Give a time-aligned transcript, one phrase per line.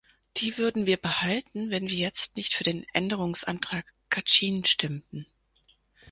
[0.37, 5.27] Die würden wir behalten, wenn wir jetzt nicht für den Änderungsantrag Kacin stimmten.